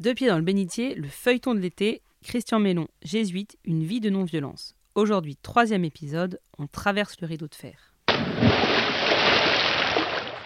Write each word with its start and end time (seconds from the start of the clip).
Deux 0.00 0.14
pieds 0.14 0.28
dans 0.28 0.38
le 0.38 0.42
bénitier, 0.42 0.94
le 0.94 1.08
feuilleton 1.08 1.54
de 1.54 1.60
l'été, 1.60 2.00
Christian 2.24 2.58
Mélon, 2.58 2.88
jésuite, 3.02 3.58
une 3.66 3.84
vie 3.84 4.00
de 4.00 4.08
non-violence. 4.08 4.74
Aujourd'hui, 4.94 5.36
troisième 5.36 5.84
épisode, 5.84 6.40
on 6.56 6.66
traverse 6.66 7.20
le 7.20 7.26
rideau 7.26 7.48
de 7.48 7.54
fer. 7.54 7.92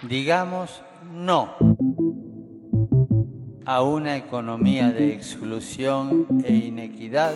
Digamos 0.03 0.82
no 1.12 1.51
a 3.64 3.82
una 3.82 4.17
economía 4.17 4.90
de 4.90 5.12
exclusión 5.12 6.27
e 6.45 6.53
inequidad. 6.53 7.35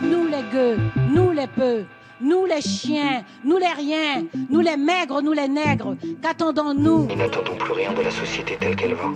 Nous 0.00 0.26
les 0.26 0.42
gueux, 0.52 0.78
nous 1.12 1.32
les 1.32 1.48
peu, 1.48 1.84
nous 2.20 2.46
les 2.46 2.60
chiens, 2.60 3.24
nous 3.44 3.56
les 3.58 3.72
riens, 3.72 4.24
nous 4.50 4.60
les 4.60 4.76
maigres, 4.76 5.22
nous 5.22 5.32
les 5.32 5.48
nègres. 5.48 5.96
Qu'attendons-nous? 6.22 7.06
Nous 7.06 7.16
n'attendons 7.16 7.56
plus 7.56 7.72
rien 7.72 7.92
de 7.92 8.02
la 8.02 8.10
société 8.10 8.56
telle 8.58 8.76
qu'elle 8.76 8.94
va. 8.94 9.10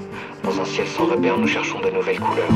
Dans 0.45 0.61
un 0.61 0.64
ciel 0.64 0.86
sans 0.86 1.07
repère, 1.07 1.39
nous 1.39 1.46
cherchons 1.49 1.80
de 1.80 1.91
nouvelles 1.91 2.21
couleurs. 2.21 2.49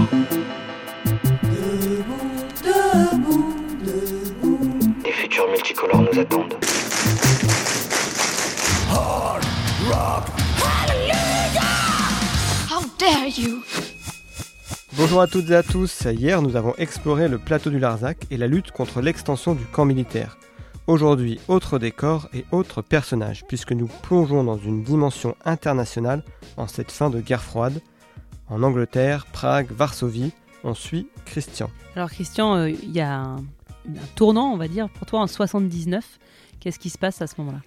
Des 5.04 5.12
futurs 5.12 5.48
multicolores 5.50 6.02
nous 6.02 6.20
attendent. 6.20 6.65
Bonjour 14.98 15.20
à 15.20 15.26
toutes 15.26 15.50
et 15.50 15.54
à 15.54 15.62
tous. 15.62 16.06
Hier, 16.06 16.40
nous 16.40 16.56
avons 16.56 16.74
exploré 16.76 17.28
le 17.28 17.36
plateau 17.36 17.68
du 17.68 17.78
Larzac 17.78 18.24
et 18.30 18.38
la 18.38 18.46
lutte 18.46 18.70
contre 18.70 19.02
l'extension 19.02 19.54
du 19.54 19.64
camp 19.66 19.84
militaire. 19.84 20.38
Aujourd'hui, 20.86 21.38
autre 21.48 21.78
décor 21.78 22.28
et 22.32 22.46
autre 22.50 22.80
personnage, 22.80 23.44
puisque 23.46 23.72
nous 23.72 23.88
plongeons 24.02 24.42
dans 24.42 24.56
une 24.56 24.82
dimension 24.82 25.36
internationale 25.44 26.22
en 26.56 26.66
cette 26.66 26.90
fin 26.90 27.10
de 27.10 27.20
guerre 27.20 27.42
froide. 27.42 27.82
En 28.48 28.62
Angleterre, 28.62 29.26
Prague, 29.26 29.70
Varsovie, 29.70 30.32
on 30.64 30.72
suit 30.72 31.08
Christian. 31.26 31.70
Alors 31.94 32.08
Christian, 32.08 32.56
euh, 32.56 32.70
il 32.70 32.92
y 32.92 33.00
a 33.00 33.16
un, 33.16 33.36
un 33.36 34.06
tournant, 34.14 34.50
on 34.50 34.56
va 34.56 34.66
dire, 34.66 34.88
pour 34.88 35.06
toi 35.06 35.20
en 35.20 35.26
79. 35.26 36.18
Qu'est-ce 36.58 36.78
qui 36.78 36.88
se 36.88 36.96
passe 36.96 37.20
à 37.20 37.26
ce 37.26 37.34
moment-là? 37.38 37.60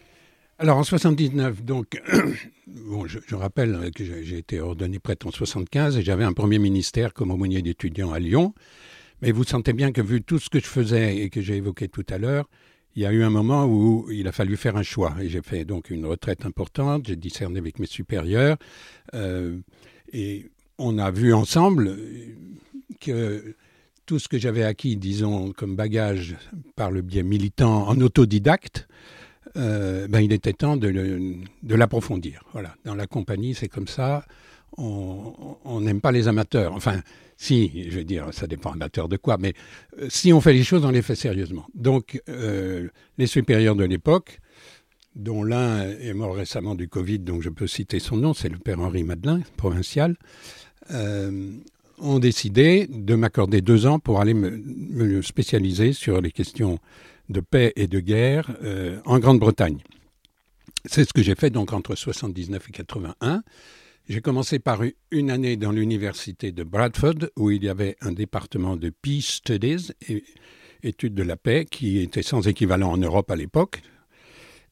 Alors 0.61 0.77
en 0.77 0.83
79, 0.83 1.63
donc, 1.63 2.02
bon, 2.67 3.07
je, 3.07 3.19
je 3.25 3.35
rappelle 3.35 3.91
que 3.95 4.03
j'ai 4.03 4.38
été 4.38 4.59
ordonné 4.59 4.99
prêtre 4.99 5.25
en 5.25 5.31
75 5.31 5.97
et 5.97 6.02
j'avais 6.02 6.25
un 6.25 6.33
premier 6.33 6.59
ministère 6.59 7.13
comme 7.13 7.31
aumônier 7.31 7.61
d'étudiants 7.61 8.11
à 8.11 8.19
Lyon. 8.19 8.53
Mais 9.21 9.31
vous 9.31 9.45
sentez 9.45 9.71
bien 9.71 9.93
que 9.93 10.02
vu 10.02 10.21
tout 10.21 10.37
ce 10.37 10.49
que 10.49 10.59
je 10.59 10.65
faisais 10.65 11.15
et 11.15 11.30
que 11.30 11.39
j'ai 11.39 11.55
évoqué 11.55 11.87
tout 11.87 12.05
à 12.09 12.17
l'heure, 12.17 12.49
il 12.97 13.03
y 13.03 13.05
a 13.05 13.13
eu 13.13 13.23
un 13.23 13.30
moment 13.30 13.67
où 13.67 14.11
il 14.11 14.27
a 14.27 14.33
fallu 14.33 14.57
faire 14.57 14.75
un 14.75 14.83
choix. 14.83 15.15
Et 15.21 15.30
j'ai 15.30 15.41
fait 15.41 15.63
donc 15.63 15.91
une 15.91 16.05
retraite 16.05 16.45
importante, 16.45 17.07
j'ai 17.07 17.15
discerné 17.15 17.59
avec 17.59 17.80
mes 17.80 17.87
supérieurs. 17.87 18.57
euh, 19.13 19.57
et 20.11 20.52
on 20.77 20.97
a 20.97 21.09
vu 21.09 21.33
ensemble 21.33 21.97
que 22.99 23.55
tout 24.05 24.19
ce 24.19 24.27
que 24.27 24.37
j'avais 24.37 24.63
acquis, 24.63 24.97
disons, 24.97 25.53
comme 25.53 25.77
bagage 25.77 26.35
par 26.75 26.91
le 26.91 27.02
biais 27.02 27.23
militant 27.23 27.87
en 27.87 28.02
autodidacte, 28.02 28.89
euh, 29.58 30.08
ben, 30.08 30.19
il 30.19 30.31
était 30.33 30.53
temps 30.53 30.78
de, 30.78 31.75
l'approfondir. 31.75 32.44
Voilà. 32.53 32.75
Dans 32.86 32.95
la 32.95 33.08
compagnie, 33.08 33.53
c'est 33.53 33.67
comme 33.67 33.88
ça. 33.88 34.25
On 34.78 35.81
n'aime 35.81 36.00
pas 36.00 36.11
les 36.11 36.28
amateurs. 36.28 36.73
Enfin, 36.73 37.02
si, 37.36 37.89
je 37.89 37.97
veux 37.97 38.03
dire, 38.03 38.27
ça 38.31 38.47
dépend 38.47 38.72
amateur 38.72 39.09
de 39.09 39.17
quoi, 39.17 39.38
mais 39.38 39.53
euh, 40.00 40.08
si 40.09 40.31
on 40.31 40.42
fait 40.42 40.53
les 40.53 40.64
choses, 40.64 40.86
on 40.86 40.92
les 40.92 41.02
fait 41.02 41.16
sérieusement. 41.16 41.66
Donc, 41.73 42.22
euh, 42.30 42.88
les 43.17 43.27
supérieurs 43.27 43.75
de 43.75 43.83
l'époque, 43.83 44.39
dont 45.16 45.44
l'un 45.44 45.89
est 45.89 46.14
mort 46.14 46.36
récemment 46.36 46.75
du 46.75 46.88
Covid, 46.88 47.20
donc 47.20 47.42
je 47.42 47.50
peux 47.50 47.67
citer 47.67 48.00
son 48.00 48.17
nom, 48.17 48.33
c'est 48.33 48.50
le 48.50 48.58
père 48.58 48.80
Henri 48.80 49.03
Madelin, 49.03 49.42
provincial, 49.58 50.16
ont 52.00 52.20
décidé 52.20 52.88
de 52.88 53.16
m'accorder 53.16 53.61
deux 53.61 53.86
ans 53.86 54.00
pour 54.00 54.22
aller 54.22 54.33
me 54.33 55.22
spécialiser 55.22 55.94
sur 55.94 56.22
les 56.22 56.31
questions 56.31 56.80
de 57.30 57.39
paix 57.39 57.73
et 57.75 57.88
de 57.88 57.99
guerre 57.99 58.55
euh, 58.63 58.99
en 59.05 59.19
Grande-Bretagne. 59.19 59.80
C'est 60.86 61.03
ce 61.05 61.14
que 61.14 61.21
j'ai 61.21 61.36
fait 61.36 61.49
donc 61.49 61.73
entre 61.73 61.95
79 61.95 62.67
et 62.70 62.71
81. 62.71 63.43
J'ai 64.08 64.21
commencé 64.21 64.58
par 64.59 64.81
une 65.11 65.30
année 65.30 65.55
dans 65.55 65.71
l'université 65.71 66.52
de 66.52 66.64
Bradford 66.64 67.30
où 67.36 67.52
il 67.52 67.64
y 67.64 67.70
avait 67.70 67.95
un 68.02 68.11
département 68.11 68.76
de 68.76 68.89
Peace 68.89 69.21
Studies, 69.43 69.92
et- 70.08 70.23
études 70.81 71.14
de 71.14 71.23
la 71.23 71.36
paix, 71.36 71.65
qui 71.70 71.99
était 71.99 72.23
sans 72.23 72.48
équivalent 72.48 72.92
en 72.92 72.98
Europe 72.98 73.30
à 73.32 73.36
l'époque, 73.36 73.82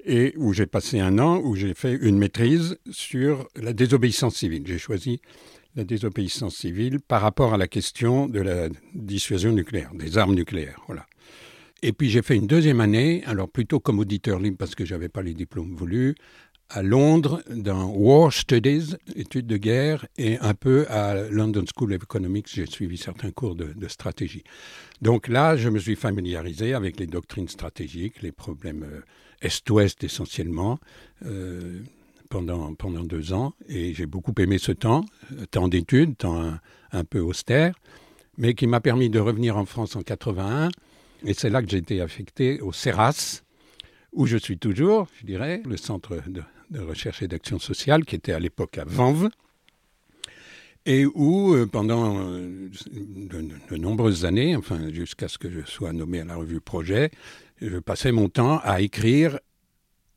et 0.05 0.33
où 0.37 0.53
j'ai 0.53 0.65
passé 0.65 0.99
un 1.01 1.19
an 1.19 1.41
où 1.43 1.55
j'ai 1.55 1.73
fait 1.73 1.93
une 1.93 2.17
maîtrise 2.17 2.77
sur 2.89 3.47
la 3.55 3.73
désobéissance 3.73 4.37
civile. 4.37 4.63
J'ai 4.65 4.77
choisi 4.77 5.19
la 5.75 5.83
désobéissance 5.83 6.55
civile 6.55 6.99
par 7.01 7.21
rapport 7.21 7.53
à 7.53 7.57
la 7.57 7.67
question 7.67 8.27
de 8.27 8.39
la 8.39 8.69
dissuasion 8.95 9.51
nucléaire, 9.51 9.91
des 9.93 10.17
armes 10.17 10.33
nucléaires. 10.33 10.79
Voilà. 10.87 11.05
Et 11.83 11.93
puis 11.93 12.09
j'ai 12.09 12.21
fait 12.21 12.35
une 12.35 12.47
deuxième 12.47 12.81
année, 12.81 13.23
alors 13.25 13.49
plutôt 13.49 13.79
comme 13.79 13.99
auditeur 13.99 14.39
libre 14.39 14.57
parce 14.57 14.73
que 14.73 14.85
j'avais 14.85 15.09
pas 15.09 15.21
les 15.21 15.33
diplômes 15.33 15.75
voulus, 15.75 16.15
à 16.69 16.83
Londres 16.83 17.41
dans 17.49 17.89
War 17.89 18.33
Studies, 18.33 18.95
études 19.15 19.47
de 19.47 19.57
guerre, 19.57 20.05
et 20.17 20.37
un 20.39 20.53
peu 20.53 20.85
à 20.89 21.29
London 21.29 21.63
School 21.73 21.93
of 21.93 22.03
Economics, 22.03 22.47
j'ai 22.53 22.65
suivi 22.65 22.97
certains 22.97 23.31
cours 23.31 23.55
de, 23.55 23.73
de 23.73 23.87
stratégie. 23.87 24.43
Donc 25.01 25.27
là, 25.27 25.55
je 25.55 25.69
me 25.69 25.79
suis 25.79 25.95
familiarisé 25.95 26.73
avec 26.73 26.99
les 26.99 27.07
doctrines 27.07 27.47
stratégiques, 27.47 28.21
les 28.21 28.31
problèmes 28.31 28.83
euh, 28.83 29.01
Est-Ouest 29.41 30.03
essentiellement, 30.03 30.79
euh, 31.25 31.79
pendant, 32.29 32.73
pendant 32.73 33.03
deux 33.03 33.31
ans, 33.31 33.53
et 33.69 33.93
j'ai 33.93 34.05
beaucoup 34.05 34.33
aimé 34.39 34.57
ce 34.57 34.73
temps, 34.73 35.05
euh, 35.33 35.45
temps 35.45 35.69
d'études, 35.69 36.17
temps 36.17 36.41
un, 36.41 36.59
un 36.91 37.05
peu 37.05 37.19
austère, 37.19 37.75
mais 38.37 38.53
qui 38.53 38.67
m'a 38.67 38.81
permis 38.81 39.09
de 39.09 39.19
revenir 39.19 39.55
en 39.55 39.65
France 39.65 39.95
en 39.95 40.01
81, 40.01 40.69
et 41.25 41.33
c'est 41.33 41.49
là 41.49 41.61
que 41.61 41.69
j'ai 41.69 41.77
été 41.77 42.01
affecté 42.01 42.61
au 42.61 42.71
CERAS, 42.71 43.43
où 44.13 44.25
je 44.25 44.37
suis 44.37 44.57
toujours, 44.57 45.07
je 45.19 45.25
dirais, 45.25 45.61
le 45.65 45.77
centre 45.77 46.21
de, 46.27 46.43
recherche 46.79 47.21
et 47.21 47.27
d'action 47.27 47.59
sociale, 47.59 48.05
qui 48.05 48.15
était 48.15 48.33
à 48.33 48.39
l'époque 48.39 48.77
à 48.77 48.85
Vanves, 48.85 49.29
et 50.85 51.05
où, 51.05 51.53
euh, 51.53 51.65
pendant 51.65 52.29
euh, 52.29 52.69
de, 52.93 53.49
de 53.69 53.77
nombreuses 53.77 54.25
années, 54.25 54.55
enfin 54.55 54.89
jusqu'à 54.91 55.27
ce 55.27 55.37
que 55.37 55.49
je 55.49 55.65
sois 55.65 55.91
nommé 55.91 56.21
à 56.21 56.25
la 56.25 56.35
revue 56.35 56.61
Projet, 56.61 57.11
je 57.61 57.77
passais 57.77 58.11
mon 58.11 58.29
temps 58.29 58.59
à 58.63 58.81
écrire 58.81 59.39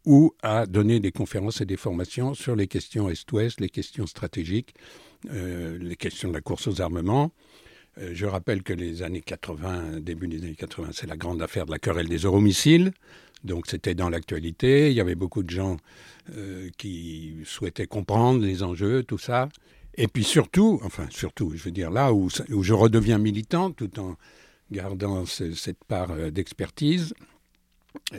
ou 0.06 0.32
à 0.42 0.66
donner 0.66 1.00
des 1.00 1.12
conférences 1.12 1.60
et 1.60 1.66
des 1.66 1.76
formations 1.76 2.34
sur 2.34 2.56
les 2.56 2.66
questions 2.66 3.10
Est-Ouest, 3.10 3.60
les 3.60 3.68
questions 3.68 4.06
stratégiques, 4.06 4.74
euh, 5.30 5.78
les 5.78 5.96
questions 5.96 6.28
de 6.28 6.34
la 6.34 6.40
course 6.40 6.68
aux 6.68 6.80
armements. 6.80 7.32
Euh, 8.00 8.10
je 8.14 8.26
rappelle 8.26 8.62
que 8.62 8.72
les 8.72 9.02
années 9.02 9.20
80, 9.20 10.00
début 10.00 10.28
des 10.28 10.38
années 10.44 10.54
80, 10.54 10.90
c'est 10.92 11.06
la 11.06 11.16
grande 11.16 11.42
affaire 11.42 11.66
de 11.66 11.70
la 11.70 11.78
querelle 11.78 12.08
des 12.08 12.18
euromissiles. 12.18 12.92
Donc 13.44 13.66
c'était 13.66 13.94
dans 13.94 14.08
l'actualité. 14.10 14.90
Il 14.90 14.96
y 14.96 15.00
avait 15.00 15.14
beaucoup 15.14 15.42
de 15.42 15.50
gens 15.50 15.76
euh, 16.36 16.68
qui 16.76 17.36
souhaitaient 17.44 17.86
comprendre 17.86 18.44
les 18.44 18.62
enjeux, 18.62 19.02
tout 19.02 19.18
ça. 19.18 19.48
Et 19.96 20.08
puis 20.08 20.24
surtout, 20.24 20.80
enfin 20.84 21.06
surtout, 21.10 21.52
je 21.56 21.62
veux 21.64 21.70
dire 21.70 21.90
là 21.90 22.12
où, 22.12 22.28
je 22.30 22.72
redeviens 22.72 23.18
militant 23.18 23.70
tout 23.70 23.98
en 23.98 24.16
gardant 24.70 25.26
ce- 25.26 25.52
cette 25.52 25.82
part 25.84 26.10
euh, 26.12 26.30
d'expertise, 26.30 27.14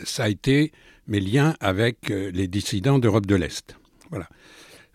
ça 0.04 0.26
a 0.26 0.30
été 0.30 0.72
mes 1.08 1.20
liens 1.22 1.56
avec 1.62 2.10
les 2.10 2.48
dissidents 2.50 3.00
d'Europe 3.00 3.26
de 3.26 3.36
l'Est. 3.36 3.78
Voilà. 4.10 4.28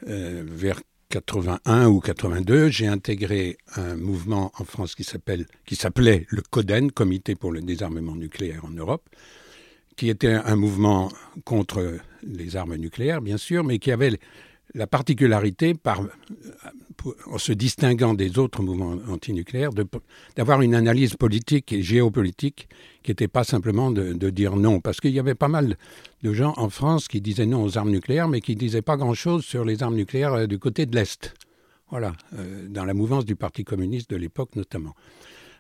Vers 0.03 0.81
81 1.11 1.89
ou 1.89 2.00
82, 2.00 2.69
j'ai 2.69 2.87
intégré 2.87 3.59
un 3.77 3.97
mouvement 3.97 4.53
en 4.59 4.65
France 4.65 4.94
qui 4.94 5.05
s'appelait 5.05 6.27
le 6.28 6.43
CODEN, 6.43 6.91
Comité 6.91 7.34
pour 7.34 7.53
le 7.53 7.61
désarmement 7.61 8.17
nucléaire 8.17 8.65
en 8.65 8.71
Europe, 8.71 9.09
qui 9.97 10.11
était 10.11 10.34
un 10.34 10.56
mouvement 10.56 11.11
contre 11.44 11.99
les 12.22 12.56
armes 12.56 12.77
nucléaires, 12.77 13.22
bien 13.22 13.39
sûr, 13.39 13.65
mais 13.65 13.78
qui 13.78 13.93
avait 13.93 14.19
la 14.76 14.87
particularité, 14.87 15.75
en 17.26 17.38
se 17.38 17.53
distinguant 17.53 18.12
des 18.14 18.38
autres 18.38 18.62
mouvements 18.62 18.97
antinucléaires, 19.09 19.70
d'avoir 20.37 20.61
une 20.61 20.75
analyse 20.75 21.14
politique 21.17 21.73
et 21.73 21.82
géopolitique 21.82 22.69
qui 23.02 23.11
n'était 23.11 23.26
pas 23.26 23.43
simplement 23.43 23.90
de, 23.90 24.12
de 24.12 24.31
dire 24.31 24.55
non. 24.56 24.81
Parce 24.81 25.00
qu'il 25.00 25.12
y 25.12 25.19
avait 25.19 25.34
pas 25.34 25.49
mal 25.49 25.76
de 26.23 26.32
gens 26.34 26.52
en 26.58 26.69
France 26.69 27.08
qui 27.08 27.23
disaient 27.23 27.46
non 27.46 27.64
aux 27.64 27.78
armes 27.78 27.90
nucléaires, 27.90 28.28
mais 28.28 28.43
qui 28.43 28.55
ne 28.55 28.61
disaient 28.61 28.82
pas 28.82 28.96
grand-chose 28.96 29.44
sur 29.44 29.64
les 29.64 29.82
armes 29.82 29.96
nucléaires 29.96 30.34
euh, 30.34 30.46
du 30.46 30.58
côté 30.58 30.84
de 30.84 30.94
l'Est. 30.94 31.34
Voilà, 31.90 32.12
euh, 32.34 32.67
dans 32.69 32.84
la 32.84 32.94
mouvance 32.94 33.25
du 33.25 33.34
Parti 33.34 33.64
communiste 33.64 34.11
de 34.11 34.17
l'époque 34.17 34.56
notamment. 34.56 34.94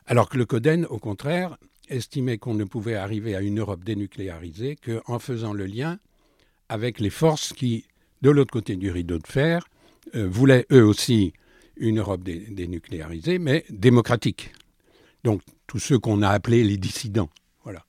Alors 0.06 0.28
que 0.28 0.36
le 0.36 0.44
Coden, 0.44 0.86
au 0.90 0.98
contraire, 0.98 1.56
estimait 1.88 2.36
qu'on 2.36 2.54
ne 2.54 2.64
pouvait 2.64 2.96
arriver 2.96 3.34
à 3.34 3.40
une 3.40 3.60
Europe 3.60 3.82
dénucléarisée 3.82 4.76
qu'en 4.76 5.18
faisant 5.18 5.52
le 5.52 5.66
lien 5.66 5.98
avec 6.68 7.00
les 7.00 7.10
forces 7.10 7.52
qui, 7.52 7.84
de 8.22 8.30
l'autre 8.30 8.52
côté 8.52 8.76
du 8.76 8.90
rideau 8.90 9.18
de 9.18 9.26
fer, 9.26 9.66
euh, 10.14 10.28
voulaient 10.28 10.66
eux 10.72 10.84
aussi 10.84 11.32
une 11.76 11.98
Europe 11.98 12.22
dé- 12.22 12.46
dénucléarisée, 12.50 13.38
mais 13.38 13.64
démocratique. 13.70 14.52
Donc 15.24 15.42
tous 15.66 15.78
ceux 15.78 15.98
qu'on 15.98 16.22
a 16.22 16.28
appelés 16.28 16.64
les 16.64 16.76
dissidents. 16.76 17.30
Voilà. 17.64 17.84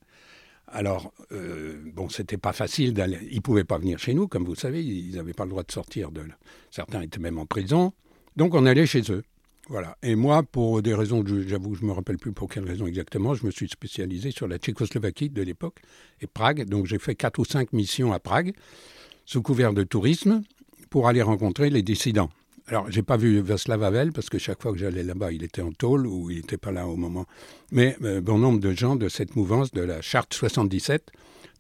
Alors, 0.68 1.14
euh, 1.32 1.82
bon, 1.94 2.10
c'était 2.10 2.38
pas 2.38 2.54
facile 2.54 2.94
d'aller. 2.94 3.20
Ils 3.32 3.42
pouvaient 3.42 3.64
pas 3.64 3.78
venir 3.78 4.00
chez 4.00 4.14
nous, 4.14 4.28
comme 4.28 4.44
vous 4.44 4.56
savez, 4.56 4.84
ils 4.84 5.16
n'avaient 5.16 5.34
pas 5.34 5.46
le 5.46 5.52
droit 5.52 5.64
de 5.64 5.72
sortir 5.72 6.12
de. 6.12 6.24
Certains 6.72 7.02
étaient 7.02 7.20
même 7.20 7.38
en 7.38 7.46
prison. 7.46 7.94
Donc 8.36 8.54
on 8.54 8.66
allait 8.66 8.86
chez 8.86 9.04
eux. 9.12 9.24
Voilà. 9.70 9.98
Et 10.02 10.16
moi, 10.16 10.44
pour 10.44 10.82
des 10.82 10.94
raisons, 10.94 11.24
j'avoue, 11.46 11.76
je 11.76 11.82
ne 11.82 11.88
me 11.88 11.92
rappelle 11.92 12.18
plus 12.18 12.32
pour 12.32 12.50
quelles 12.50 12.64
raisons 12.64 12.88
exactement, 12.88 13.34
je 13.36 13.46
me 13.46 13.52
suis 13.52 13.68
spécialisé 13.68 14.32
sur 14.32 14.48
la 14.48 14.58
Tchécoslovaquie 14.58 15.30
de 15.30 15.42
l'époque 15.42 15.80
et 16.22 16.28
Prague. 16.28 16.66
Donc 16.66 16.86
j'ai 16.86 17.00
fait 17.00 17.16
quatre 17.16 17.40
ou 17.40 17.46
cinq 17.46 17.74
missions 17.74 18.14
à 18.14 18.20
Prague, 18.20 18.54
sous 19.28 19.42
couvert 19.44 19.74
de 19.74 19.84
tourisme, 19.84 20.42
pour 20.90 21.08
aller 21.08 21.22
rencontrer 21.22 21.70
les 21.70 21.84
dissidents. 21.84 22.30
Alors, 22.68 22.90
j'ai 22.90 23.04
pas 23.04 23.18
vu 23.18 23.40
Václav 23.42 23.84
Havel 23.84 24.14
parce 24.14 24.30
que 24.30 24.38
chaque 24.38 24.62
fois 24.62 24.72
que 24.72 24.78
j'allais 24.78 25.04
là-bas, 25.04 25.34
il 25.34 25.44
était 25.44 25.62
en 25.62 25.74
tôle 25.74 26.08
ou 26.08 26.32
il 26.32 26.38
n'était 26.38 26.58
pas 26.58 26.72
là 26.72 26.88
au 26.88 26.96
moment. 26.96 27.26
Mais 27.72 27.98
euh, 28.04 28.22
bon 28.22 28.38
nombre 28.40 28.60
de 28.60 28.72
gens 28.72 28.96
de 28.96 29.10
cette 29.10 29.36
mouvance 29.36 29.72
de 29.72 29.82
la 29.82 30.02
Charte 30.02 30.34
77, 30.34 31.12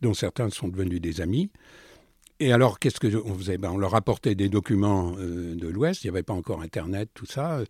dont 0.02 0.14
certains 0.14 0.50
sont 0.50 0.70
devenus 0.70 1.02
des 1.02 1.20
amis. 1.20 1.50
Et 2.40 2.54
alors, 2.54 2.80
qu'est-ce 2.80 3.02
que 3.02 3.16
on 3.26 3.36
faisait? 3.36 3.58
Ben, 3.58 3.72
On 3.72 3.78
leur 3.78 3.96
apportait 3.96 4.36
des 4.36 4.48
documents 4.48 5.14
euh, 5.20 5.56
de 5.56 5.68
l'Ouest. 5.68 6.04
Il 6.04 6.08
n'y 6.08 6.12
avait 6.12 6.24
pas 6.24 6.34
encore 6.34 6.62
Internet, 6.62 7.10
tout 7.14 7.26
ça. 7.26 7.64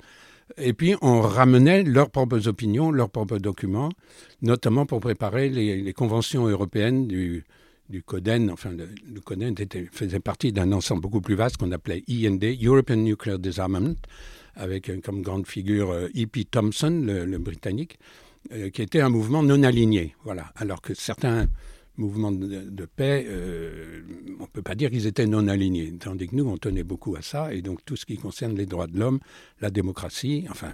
Et 0.58 0.74
puis, 0.74 0.96
on 1.02 1.22
ramenait 1.22 1.84
leurs 1.84 2.12
propres 2.12 2.48
opinions, 2.48 2.92
leurs 2.92 3.10
propres 3.10 3.40
documents, 3.40 3.90
notamment 4.44 4.86
pour 4.86 5.00
préparer 5.00 5.50
les, 5.50 5.82
les 5.82 5.94
conventions 5.94 6.48
européennes 6.48 7.08
du, 7.08 7.46
du 7.90 8.04
CODEN, 8.04 8.52
enfin 8.52 8.72
le, 8.72 9.22
CODEN 9.22 9.56
faisait 9.92 10.20
partie 10.20 10.52
d'un 10.52 10.72
ensemble 10.72 11.02
beaucoup 11.02 11.22
plus 11.22 11.36
vaste 11.36 11.58
qu'on 11.58 11.72
appelait 11.72 12.04
IND, 12.10 12.44
European 12.62 12.98
Nuclear 12.98 13.40
Disarmament, 13.40 13.96
avec 14.56 14.90
euh, 14.90 15.00
comme 15.04 15.22
grande 15.22 15.48
figure 15.48 15.92
E.P. 15.92 16.46
Thompson, 16.46 17.04
le, 17.06 17.38
britannique, 17.38 18.00
euh, 18.52 18.70
qui 18.70 18.82
était 18.82 19.02
un 19.02 19.10
mouvement 19.10 19.44
non 19.44 19.64
aligné. 19.64 20.16
Voilà. 20.24 20.52
Alors 20.56 20.82
que 20.82 20.94
certains 20.94 21.48
mouvements 21.98 22.32
de, 22.32 22.86
paix, 22.86 23.26
euh, 23.28 24.02
on 24.40 24.44
ne 24.44 24.48
peut 24.48 24.62
pas 24.62 24.76
dire 24.76 24.92
qu'ils 24.92 25.08
étaient 25.08 25.26
non 25.26 25.48
alignés, 25.48 25.94
tandis 26.00 26.28
que 26.28 26.36
nous, 26.36 26.48
on 26.48 26.58
tenait 26.58 26.84
beaucoup 26.84 27.16
à 27.16 27.22
ça, 27.22 27.54
et 27.54 27.62
donc 27.62 27.84
tout 27.86 27.96
ce 27.96 28.06
qui 28.06 28.18
concerne 28.18 28.56
les 28.56 28.66
droits 28.66 28.88
de 28.88 29.00
l'homme, 29.00 29.20
la 29.62 29.72
démocratie, 29.72 30.46
enfin, 30.50 30.74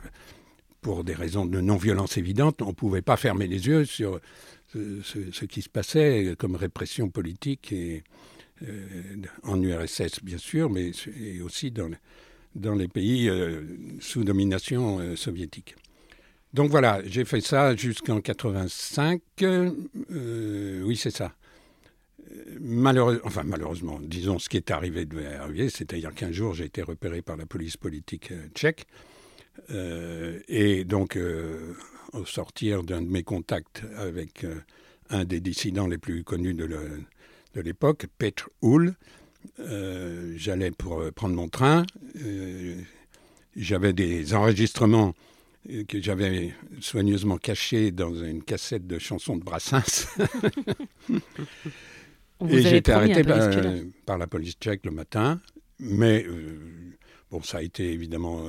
pour 0.81 1.04
des 1.06 1.13
raisons 1.13 1.45
de 1.45 1.62
non-violence 1.62 2.18
évidentes, 2.18 2.62
on 2.62 2.68
ne 2.68 2.74
pouvait 2.74 3.01
pas 3.01 3.15
fermer 3.15 3.48
les 3.48 3.68
yeux 3.68 3.86
sur 3.86 4.19
ce, 4.73 5.45
qui 5.45 5.61
se 5.61 5.69
passait 5.69 6.35
comme 6.37 6.55
répression 6.55 7.09
politique 7.09 7.73
euh, 8.67 9.15
en 9.43 9.61
URSS, 9.61 10.23
bien 10.23 10.37
sûr, 10.37 10.69
mais 10.69 10.91
aussi 11.43 11.71
dans, 11.71 12.75
les 12.75 12.87
pays 12.87 13.27
euh, 13.27 13.61
sous 13.99 14.23
domination 14.23 14.99
euh, 14.99 15.15
soviétique. 15.15 15.75
Donc 16.53 16.69
voilà, 16.69 17.01
j'ai 17.05 17.25
fait 17.25 17.41
ça 17.41 17.75
jusqu'en 17.75 18.21
85. 18.21 19.21
oui, 19.41 20.95
c'est 20.95 21.11
ça. 21.11 21.33
enfin, 23.23 23.43
malheureusement, 23.43 23.99
disons 23.99 24.37
ce 24.37 24.49
qui 24.49 24.57
est 24.57 24.69
arrivé 24.71 25.05
devait 25.05 25.33
arriver, 25.33 25.69
c'est-à-dire 25.69 26.13
qu'un 26.13 26.31
jour 26.31 26.53
j'ai 26.53 26.65
été 26.65 26.83
repéré 26.83 27.23
par 27.23 27.37
la 27.37 27.47
police 27.47 27.75
politique 27.75 28.31
tchèque. 28.53 28.85
Et 30.47 30.83
donc, 30.85 31.17
au 32.13 32.25
sortir 32.25 32.83
d'un 32.83 33.01
de 33.01 33.07
mes 33.07 33.23
contacts 33.23 33.81
avec 33.97 34.44
euh, 34.44 34.55
un 35.09 35.25
des 35.25 35.39
dissidents 35.39 35.88
les 35.88 35.97
plus 35.97 36.23
connus 36.23 36.53
de 36.53 36.77
l'époque, 37.55 38.05
Petr 38.17 38.50
Hull. 38.61 38.95
Euh, 39.59 40.33
j'allais 40.38 40.71
pour 40.71 41.01
euh, 41.01 41.11
prendre 41.11 41.35
mon 41.35 41.50
train. 41.50 41.85
j'avais 43.55 43.94
des 43.94 44.33
enregistrements 44.33 45.13
que 45.88 46.01
j'avais 46.01 46.53
soigneusement 46.81 47.38
cachés 47.38 47.91
dans 47.91 48.13
une 48.13 48.44
cassette 48.44 48.85
de 48.85 49.00
chansons 49.00 49.38
de 49.38 49.44
Brassens. 49.44 50.07
Et 52.50 52.75
été 52.75 52.91
arrêté 52.91 53.23
par, 54.05 54.17
la 54.17 54.27
police 54.27 54.55
tchèque 54.59 54.85
le 54.85 54.91
matin. 54.91 55.39
Mais 55.79 56.25
bon, 57.31 57.41
ça 57.41 57.59
a 57.59 57.61
été 57.61 57.94
évidemment 57.94 58.45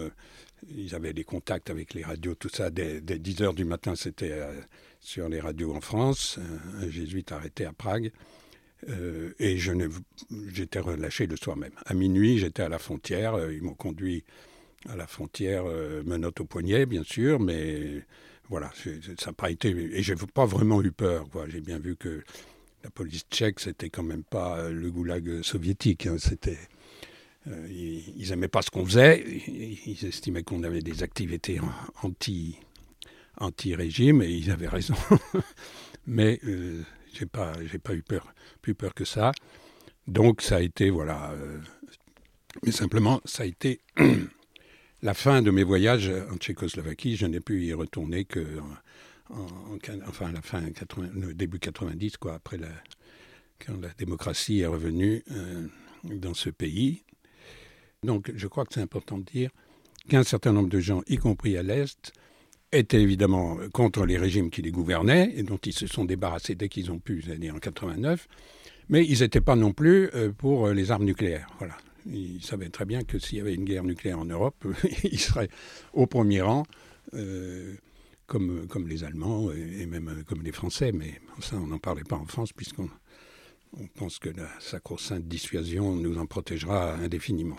ils 0.68 0.94
avaient 0.94 1.12
des 1.12 1.24
contacts 1.24 1.70
avec 1.70 1.94
les 1.94 2.02
radios, 2.02 2.34
tout 2.34 2.48
ça. 2.48 2.70
Dès, 2.70 3.00
10 3.00 3.42
heures 3.42 3.54
du 3.54 3.64
matin, 3.64 3.94
c'était 3.96 4.32
euh, 4.32 4.52
sur 5.00 5.28
les 5.28 5.40
radios 5.40 5.74
en 5.74 5.80
France. 5.80 6.38
Un, 6.80 6.88
jésuite 6.88 7.32
arrêté 7.32 7.64
à 7.64 7.72
Prague. 7.72 8.12
Euh, 8.88 9.32
et 9.38 9.56
j'étais 9.56 10.78
relâché 10.78 11.26
le 11.26 11.36
soir 11.36 11.56
même. 11.56 11.72
À 11.86 11.94
minuit, 11.94 12.38
j'étais 12.38 12.62
à 12.62 12.68
la 12.68 12.78
frontière. 12.78 13.34
Euh, 13.34 13.52
ils 13.52 13.62
m'ont 13.62 13.74
conduit 13.74 14.24
à 14.88 14.96
la 14.96 15.06
frontière, 15.06 15.64
menotte 16.04 16.40
au 16.40 16.44
poignet, 16.44 16.84
bien 16.84 17.04
sûr, 17.04 17.40
mais 17.40 18.02
voilà, 18.50 18.70
ça 18.74 18.90
n'a 19.26 19.32
pas 19.32 19.50
été. 19.50 19.70
Et 19.70 20.02
j'ai 20.02 20.14
pas 20.14 20.44
vraiment 20.44 20.82
eu 20.82 20.92
peur. 20.92 21.26
J'ai 21.48 21.62
bien 21.62 21.78
vu 21.78 21.96
que 21.96 22.22
la 22.82 22.90
police 22.90 23.24
tchèque, 23.30 23.60
c'était 23.60 23.88
quand 23.88 24.02
même 24.02 24.24
pas 24.24 24.68
le 24.68 24.90
goulag 24.90 25.40
soviétique. 25.40 26.06
Hein. 26.06 26.16
c'était 26.18 26.58
euh, 27.46 27.68
ils 27.70 28.30
n'aimaient 28.30 28.48
pas 28.48 28.62
ce 28.62 28.70
qu'on 28.70 28.84
faisait. 28.84 29.22
Ils 29.86 30.04
estimaient 30.06 30.42
qu'on 30.42 30.62
avait 30.62 30.80
des 30.80 31.02
activités 31.02 31.60
anti, 32.02 32.58
anti-régime 33.38 34.22
et 34.22 34.30
ils 34.30 34.50
avaient 34.50 34.68
raison. 34.68 34.94
Mais 36.06 36.40
euh, 36.44 36.82
j'ai 37.12 37.26
pas, 37.26 37.52
eu 37.62 38.02
peur, 38.02 38.32
plus 38.62 38.74
peur 38.74 38.94
que 38.94 39.04
ça. 39.04 39.32
Donc 40.06 40.42
ça 40.42 40.56
a 40.56 40.60
été, 40.60 40.90
voilà. 40.90 41.32
Euh, 41.32 41.58
mais 42.62 42.72
simplement, 42.72 43.20
ça 43.24 43.42
a 43.42 43.46
été 43.46 43.80
la 45.02 45.14
fin 45.14 45.42
de 45.42 45.50
mes 45.50 45.64
voyages 45.64 46.10
en 46.30 46.36
Tchécoslovaquie. 46.36 47.16
Je 47.16 47.26
n'ai 47.26 47.40
pu 47.40 47.64
y 47.64 47.72
retourner 47.72 48.26
que, 48.26 48.46
en, 49.30 49.78
fin, 50.12 50.30
80, 50.70 51.08
le 51.14 51.34
début 51.34 51.58
90, 51.58 52.18
quoi, 52.18 52.34
après 52.34 52.58
quand 53.64 53.80
la 53.80 53.88
démocratie 53.98 54.60
est 54.60 54.66
revenue 54.66 55.24
dans 56.04 56.34
ce 56.34 56.50
pays. 56.50 57.02
Donc 58.04 58.30
je 58.34 58.46
crois 58.46 58.64
que 58.64 58.74
c'est 58.74 58.80
important 58.80 59.18
de 59.18 59.24
dire 59.24 59.50
qu'un 60.08 60.22
certain 60.22 60.52
nombre 60.52 60.68
de 60.68 60.80
gens, 60.80 61.02
y 61.08 61.16
compris 61.16 61.56
à 61.56 61.62
l'Est, 61.62 62.12
étaient 62.72 63.00
évidemment 63.00 63.56
contre 63.72 64.04
les 64.04 64.18
régimes 64.18 64.50
qui 64.50 64.62
les 64.62 64.72
gouvernaient 64.72 65.32
et 65.36 65.42
dont 65.42 65.58
ils 65.58 65.72
se 65.72 65.86
sont 65.86 66.04
débarrassés 66.04 66.54
dès 66.54 66.68
qu'ils 66.68 66.90
ont 66.90 66.98
pu, 66.98 67.22
c'est-à-dire 67.22 67.54
en 67.54 67.58
89, 67.58 68.26
mais 68.88 69.06
ils 69.06 69.20
n'étaient 69.20 69.40
pas 69.40 69.56
non 69.56 69.72
plus 69.72 70.10
euh, 70.14 70.32
pour 70.32 70.66
euh, 70.66 70.74
les 70.74 70.90
armes 70.90 71.04
nucléaires. 71.04 71.48
Voilà. 71.58 71.76
Ils 72.06 72.42
savaient 72.42 72.68
très 72.68 72.84
bien 72.84 73.02
que 73.02 73.18
s'il 73.18 73.38
y 73.38 73.40
avait 73.40 73.54
une 73.54 73.64
guerre 73.64 73.84
nucléaire 73.84 74.18
en 74.18 74.26
Europe, 74.26 74.66
ils 75.04 75.20
seraient 75.20 75.48
au 75.94 76.06
premier 76.06 76.42
rang, 76.42 76.64
euh, 77.14 77.74
comme, 78.26 78.66
comme 78.68 78.88
les 78.88 79.04
Allemands 79.04 79.50
et 79.52 79.86
même 79.86 80.24
comme 80.26 80.42
les 80.42 80.52
Français. 80.52 80.92
Mais 80.92 81.20
ça, 81.40 81.56
on 81.56 81.66
n'en 81.66 81.78
parlait 81.78 82.04
pas 82.04 82.16
en 82.16 82.26
France, 82.26 82.52
puisqu'on 82.52 82.90
on 83.80 83.86
pense 83.86 84.18
que 84.18 84.28
la 84.28 84.48
sacro-sainte 84.60 85.26
dissuasion 85.26 85.94
nous 85.96 86.18
en 86.18 86.26
protégera 86.26 86.94
indéfiniment. 86.94 87.56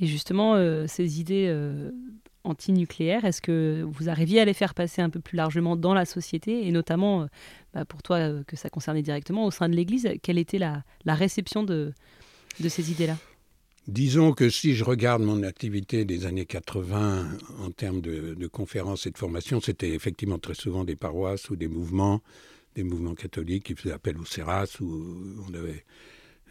Et 0.00 0.06
justement, 0.06 0.54
euh, 0.54 0.86
ces 0.88 1.20
idées 1.20 1.46
euh, 1.48 1.90
antinucléaires, 2.42 3.24
est-ce 3.24 3.40
que 3.40 3.86
vous 3.86 4.08
arriviez 4.08 4.40
à 4.40 4.44
les 4.44 4.54
faire 4.54 4.74
passer 4.74 5.02
un 5.02 5.10
peu 5.10 5.20
plus 5.20 5.36
largement 5.36 5.76
dans 5.76 5.94
la 5.94 6.04
société, 6.04 6.66
et 6.66 6.72
notamment 6.72 7.22
euh, 7.22 7.26
bah, 7.72 7.84
pour 7.84 8.02
toi 8.02 8.42
que 8.44 8.56
ça 8.56 8.70
concernait 8.70 9.02
directement 9.02 9.46
au 9.46 9.50
sein 9.50 9.68
de 9.68 9.74
l'Église, 9.74 10.08
quelle 10.22 10.38
était 10.38 10.58
la, 10.58 10.82
réception 11.06 11.62
de, 11.62 11.92
ces 12.68 12.90
idées-là? 12.90 13.16
Disons 13.86 14.32
que 14.32 14.48
si 14.48 14.74
je 14.74 14.82
regarde 14.82 15.22
mon 15.22 15.42
activité 15.42 16.06
des 16.06 16.24
années 16.24 16.46
80 16.46 17.28
en 17.60 17.70
termes 17.70 18.00
de, 18.00 18.46
conférences 18.46 19.06
et 19.06 19.10
de 19.10 19.18
formations, 19.18 19.60
c'était 19.60 19.90
effectivement 19.90 20.38
très 20.38 20.54
souvent 20.54 20.84
des 20.84 20.96
paroisses 20.96 21.50
ou 21.50 21.56
des 21.56 21.68
mouvements, 21.68 22.22
des 22.74 22.82
mouvements 22.82 23.14
catholiques 23.14 23.64
qui 23.64 23.74
faisaient 23.74 23.94
appel 23.94 24.16
au 24.18 24.24
CERAS, 24.24 24.80
où 24.80 25.44
on 25.46 25.54
avait 25.54 25.84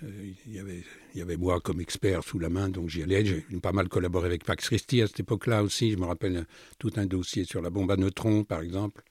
il 0.02 0.54
y, 0.54 0.60
avait, 0.60 0.84
il 1.14 1.20
y 1.20 1.22
avait 1.22 1.38
moi 1.38 1.62
comme 1.62 1.80
expert 1.80 2.24
sous 2.24 2.40
la 2.40 2.50
main, 2.50 2.70
donc 2.70 2.90
j'y 2.90 3.04
allais. 3.04 3.26
J'ai 3.26 3.44
pas 3.62 3.72
mal 3.72 3.88
collaboré 3.88 4.28
avec 4.28 4.44
Pax 4.44 4.66
Christi 4.66 5.02
à 5.02 5.08
cette 5.08 5.22
époque-là 5.22 5.64
aussi. 5.64 5.92
Je 5.92 5.98
me 5.98 6.06
rappelle 6.06 6.46
tout 6.80 6.92
un 6.98 7.06
dossier 7.06 7.46
sur 7.46 7.62
la 7.62 7.70
bombe 7.70 7.92
à 7.92 7.96
neutrons, 7.96 8.44
par 8.44 8.62
exemple. 8.62 9.04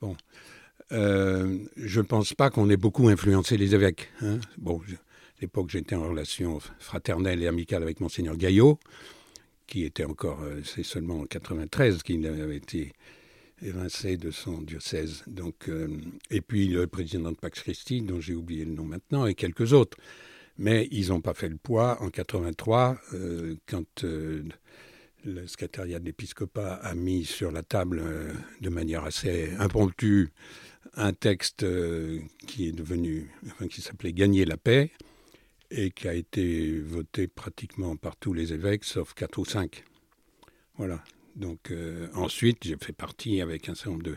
Bon, 0.00 0.16
euh, 0.92 1.58
je 1.76 2.00
ne 2.00 2.06
pense 2.06 2.34
pas 2.34 2.50
qu'on 2.50 2.68
ait 2.70 2.76
beaucoup 2.76 3.08
influencé 3.08 3.56
les 3.56 3.74
évêques. 3.74 4.10
Hein. 4.20 4.40
Bon, 4.58 4.78
à 4.78 5.40
l'époque, 5.40 5.70
j'étais 5.70 5.94
en 5.94 6.08
relation 6.08 6.58
fraternelle 6.78 7.42
et 7.42 7.46
amicale 7.46 7.82
avec 7.82 8.00
Monseigneur 8.00 8.36
Gaillot, 8.36 8.78
qui 9.66 9.84
était 9.84 10.04
encore, 10.04 10.42
euh, 10.42 10.60
c'est 10.64 10.82
seulement 10.82 11.20
en 11.20 11.26
93 11.26 12.02
qu'il 12.02 12.26
avait 12.26 12.56
été 12.56 12.92
évincé 13.62 14.16
de 14.16 14.30
son 14.30 14.60
diocèse. 14.62 15.22
Donc, 15.26 15.70
et 16.30 16.40
puis 16.40 16.68
le 16.68 16.86
président 16.86 17.30
de 17.30 17.36
Pax 17.36 17.60
Christi, 17.60 18.02
dont 18.02 18.20
j'ai 18.20 18.34
oublié 18.34 18.64
le 18.64 18.72
nom 18.72 18.84
maintenant, 18.84 19.26
et 19.26 19.34
quelques 19.34 19.72
autres 19.72 19.96
mais 20.58 20.88
ils 20.90 21.08
n'ont 21.08 21.20
pas 21.20 21.34
fait 21.34 21.48
le 21.48 21.56
poids. 21.56 22.00
En 22.02 22.10
83, 22.10 22.98
euh, 23.14 23.56
quand 23.66 24.04
euh, 24.04 24.44
le 25.24 25.46
secrétariat 25.46 25.98
de 25.98 26.04
l'épiscopat 26.04 26.74
a 26.74 26.94
mis 26.94 27.24
sur 27.24 27.50
la 27.50 27.62
table 27.62 28.00
euh, 28.02 28.32
de 28.60 28.68
manière 28.68 29.04
assez 29.04 29.52
impromptue 29.58 30.30
un 30.94 31.12
texte 31.12 31.64
qui 32.46 32.68
est 32.68 32.72
devenu, 32.72 33.30
enfin, 33.46 33.66
qui 33.66 33.80
s'appelait 33.80 34.12
Gagner 34.12 34.44
la 34.44 34.58
paix 34.58 34.90
et 35.70 35.90
qui 35.90 36.06
a 36.06 36.12
été 36.12 36.78
voté 36.80 37.28
pratiquement 37.28 37.96
par 37.96 38.16
tous 38.16 38.34
les 38.34 38.52
évêques, 38.52 38.84
sauf 38.84 39.14
quatre 39.14 39.38
ou 39.38 39.46
cinq. 39.46 39.84
Voilà. 40.76 41.02
Donc 41.36 41.72
ensuite, 42.14 42.58
j'ai 42.62 42.76
fait 42.80 42.92
partie 42.92 43.40
avec 43.40 43.68
un 43.68 43.74
certain 43.74 43.90
nombre 43.92 44.02
de, 44.04 44.16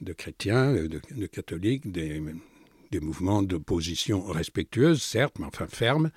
de 0.00 0.12
chrétiens, 0.12 0.72
de, 0.72 1.00
de 1.16 1.26
catholiques, 1.26 1.90
des, 1.90 2.22
des 2.90 3.00
mouvements 3.00 3.42
d'opposition 3.42 4.22
respectueuse, 4.24 5.02
certes, 5.02 5.34
mais 5.38 5.46
enfin 5.46 5.66
fermes, 5.68 6.10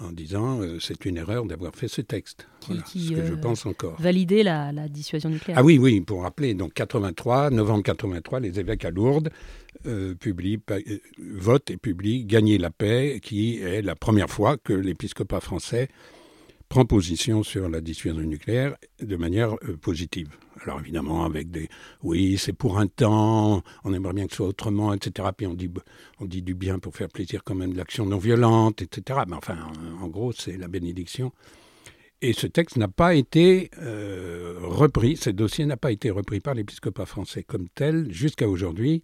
en 0.00 0.12
disant 0.12 0.60
euh, 0.60 0.78
c'est 0.80 1.04
une 1.06 1.16
erreur 1.16 1.44
d'avoir 1.46 1.74
fait 1.74 1.88
ce 1.88 2.00
texte. 2.02 2.46
Qui- 2.60 2.66
Voilà, 2.68 2.82
qui, 2.82 3.06
ce 3.06 3.12
que 3.12 3.24
je 3.26 3.32
euh, 3.32 3.36
pense 3.36 3.64
encore. 3.66 4.00
Valider 4.00 4.42
la, 4.42 4.72
la 4.72 4.88
dissuasion 4.88 5.30
nucléaire. 5.30 5.58
Ah 5.58 5.64
oui, 5.64 5.78
oui, 5.78 6.00
pour 6.00 6.22
rappeler, 6.22 6.54
donc 6.54 6.74
83, 6.74 7.50
novembre 7.50 7.82
83, 7.82 8.40
les 8.40 8.58
évêques 8.60 8.84
à 8.84 8.90
Lourdes 8.90 9.30
euh, 9.86 10.14
publient, 10.14 10.60
euh, 10.70 10.80
votent 11.18 11.70
et 11.70 11.76
publient 11.78 12.24
Gagner 12.24 12.58
la 12.58 12.70
paix, 12.70 13.20
qui 13.22 13.58
est 13.58 13.80
la 13.82 13.94
première 13.94 14.28
fois 14.30 14.56
que 14.58 14.72
l'épiscopat 14.74 15.40
français 15.40 15.88
prend 16.68 16.84
position 16.84 17.42
sur 17.42 17.68
la 17.68 17.80
dissuasion 17.80 18.22
nucléaire 18.22 18.76
de 19.00 19.16
manière 19.16 19.54
euh, 19.64 19.76
positive. 19.76 20.28
Alors 20.62 20.80
évidemment, 20.80 21.24
avec 21.24 21.50
des 21.50 21.68
oui, 22.02 22.36
c'est 22.38 22.52
pour 22.52 22.78
un 22.78 22.86
temps, 22.86 23.62
on 23.84 23.92
aimerait 23.94 24.14
bien 24.14 24.26
que 24.26 24.32
ce 24.32 24.38
soit 24.38 24.48
autrement, 24.48 24.92
etc. 24.92 25.28
Puis 25.36 25.46
on 25.46 25.54
dit, 25.54 25.70
on 26.20 26.24
dit 26.24 26.42
du 26.42 26.54
bien 26.54 26.78
pour 26.78 26.94
faire 26.94 27.08
plaisir 27.08 27.42
quand 27.44 27.54
même 27.54 27.72
de 27.72 27.76
l'action 27.76 28.06
non 28.06 28.18
violente, 28.18 28.82
etc. 28.82 29.20
Mais 29.28 29.36
enfin, 29.36 29.56
en, 30.00 30.08
gros, 30.08 30.32
c'est 30.32 30.56
la 30.56 30.68
bénédiction. 30.68 31.32
Et 32.22 32.32
ce 32.32 32.46
texte 32.46 32.78
n'a 32.78 32.88
pas 32.88 33.14
été 33.14 33.70
euh, 33.78 34.58
repris, 34.62 35.16
ce 35.16 35.30
dossier 35.30 35.66
n'a 35.66 35.76
pas 35.76 35.92
été 35.92 36.10
repris 36.10 36.40
par 36.40 36.54
l'épiscopat 36.54 37.04
français 37.04 37.42
comme 37.42 37.68
tel 37.68 38.10
jusqu'à 38.10 38.48
aujourd'hui, 38.48 39.02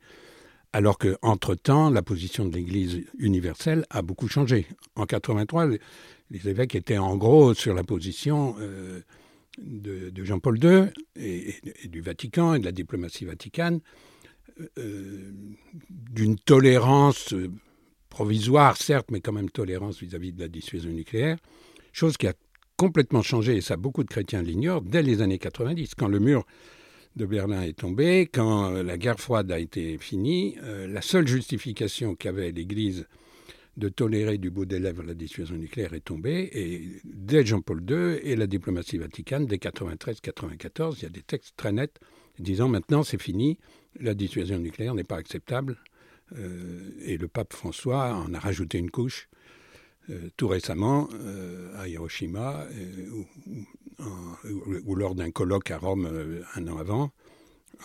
alors 0.72 0.96
qu'entre-temps, 0.96 1.90
la 1.90 2.00
position 2.00 2.46
de 2.46 2.54
l'Église 2.54 3.04
universelle 3.18 3.84
a 3.90 4.00
beaucoup 4.00 4.28
changé. 4.28 4.66
En 4.96 5.04
83, 5.04 5.66
les, 6.32 6.48
évêques 6.48 6.74
étaient 6.74 6.98
en 6.98 7.16
gros 7.16 7.54
sur 7.54 7.74
la 7.74 7.84
position 7.84 8.56
euh, 8.60 9.00
de, 9.58 10.24
Jean-Paul 10.24 10.62
II 10.62 10.84
et, 11.16 11.54
du 11.88 12.00
Vatican 12.00 12.54
et 12.54 12.58
de 12.58 12.64
la 12.64 12.72
diplomatie 12.72 13.24
vaticane, 13.24 13.80
euh, 14.78 15.32
d'une 15.90 16.36
tolérance 16.36 17.32
euh, 17.32 17.50
provisoire, 18.08 18.76
certes, 18.76 19.10
mais 19.10 19.20
quand 19.20 19.32
même 19.32 19.50
tolérance 19.50 20.00
vis-à-vis 20.00 20.32
de 20.32 20.40
la 20.40 20.48
dissuasion 20.48 20.90
nucléaire, 20.90 21.38
chose 21.92 22.16
qui 22.16 22.26
a 22.26 22.34
complètement 22.76 23.22
changé, 23.22 23.56
et 23.56 23.60
ça 23.60 23.76
beaucoup 23.76 24.02
de 24.02 24.08
chrétiens 24.08 24.42
l'ignorent, 24.42 24.82
dès 24.82 25.02
les 25.02 25.22
années 25.22 25.38
90, 25.38 25.94
quand 25.94 26.08
le 26.08 26.18
mur 26.18 26.44
de 27.16 27.26
Berlin 27.26 27.62
est 27.62 27.78
tombé, 27.78 28.26
quand 28.32 28.70
la 28.70 28.96
guerre 28.96 29.20
froide 29.20 29.52
a 29.52 29.58
été 29.58 29.98
finie, 29.98 30.56
la 30.62 31.02
seule 31.02 31.28
justification 31.28 32.14
qu'avait 32.14 32.50
l'Église 32.50 33.06
de 33.76 33.88
tolérer 33.88 34.38
du 34.38 34.50
bout 34.50 34.66
des 34.66 34.78
lèvres 34.78 35.02
la 35.02 35.14
dissuasion 35.14 35.56
nucléaire 35.56 35.94
est 35.94 36.00
tombée, 36.04 36.50
et 36.52 37.00
dès 37.04 37.44
Jean-Paul 37.44 37.82
II 37.88 38.18
et 38.22 38.36
la 38.36 38.46
diplomatie 38.46 38.98
vaticane, 38.98 39.46
dès 39.46 39.56
93-94, 39.56 40.96
il 40.98 41.02
y 41.04 41.06
a 41.06 41.10
des 41.10 41.22
textes 41.22 41.54
très 41.56 41.72
nets 41.72 41.98
disant 42.38 42.68
maintenant 42.68 43.02
c'est 43.02 43.20
fini, 43.20 43.58
la 43.98 44.14
dissuasion 44.14 44.58
nucléaire 44.58 44.94
n'est 44.94 45.04
pas 45.04 45.16
acceptable, 45.16 45.78
euh, 46.38 46.90
et 47.02 47.16
le 47.18 47.28
pape 47.28 47.52
François 47.52 48.14
en 48.14 48.32
a 48.34 48.38
rajouté 48.38 48.78
une 48.78 48.90
couche 48.90 49.28
euh, 50.10 50.28
tout 50.36 50.48
récemment 50.48 51.08
euh, 51.14 51.74
à 51.78 51.88
Hiroshima, 51.88 52.66
ou, 53.12 53.26
ou- 54.86 54.94
lors 54.96 55.14
d'un 55.14 55.30
colloque 55.30 55.70
à 55.70 55.78
Rome 55.78 56.08
un 56.54 56.68
an 56.68 56.78
avant, 56.78 57.12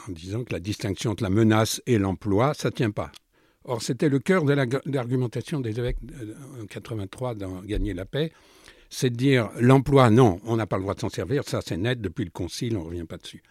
en 0.08 0.12
disant 0.12 0.44
que 0.44 0.53
la 0.53 0.60
distinction 0.60 1.12
entre 1.12 1.24
la 1.24 1.29
menace 1.29 1.82
et 1.86 1.98
l'emploi, 1.98 2.53
ça 2.53 2.70
ne 2.70 2.74
tient 2.75 2.91
pas. 2.91 3.12
Or, 3.67 3.81
c'était 3.81 4.09
le 4.09 4.19
cœur 4.19 4.43
de 4.45 4.53
la- 4.53 4.65
de 4.65 4.79
l'argumentation 4.86 5.59
des 5.59 5.77
évêques 5.79 5.97
en 6.62 6.65
83 6.65 7.36
dans 7.36 7.62
Gagner 7.62 7.93
la 7.93 8.05
paix, 8.05 8.31
c'est 8.89 9.09
de 9.09 9.15
dire 9.15 9.50
l'emploi, 9.59 10.09
non, 10.09 10.39
on 10.45 10.55
n'a 10.55 10.65
pas 10.65 10.77
le 10.77 10.83
droit 10.83 10.95
de 10.95 11.01
s'en 11.01 11.09
servir, 11.09 11.43
ça 11.43 11.59
c'est 11.65 11.77
net, 11.77 12.00
depuis 12.01 12.24
le 12.24 12.31
Concile, 12.31 12.77
on 12.77 12.81
ne 12.83 12.86
revient 12.86 13.03
pas 13.03 13.17
dessus. 13.17 13.43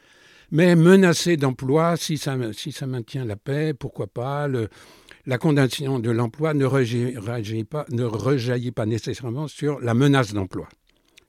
Mais 0.51 0.75
menacer 0.77 1.37
d'emploi, 1.37 1.97
si 1.97 2.17
ça, 2.19 2.37
si 2.53 2.73
ça 2.73 2.87
maintient 2.87 3.25
la 3.25 3.37
paix, 3.37 3.75
pourquoi 3.75 4.07
pas 4.07 4.49
le, 4.49 4.69
la 5.27 5.39
condamnation 5.39 5.99
de 5.99 6.11
l'emploi 6.11 6.55
ne 6.55 6.65
rejaillit 6.65 7.65
pas 8.73 8.87
nécessairement 8.87 9.49
sur 9.49 9.81
la 9.81 9.93
menace 9.95 10.33
d'emploi. 10.33 10.69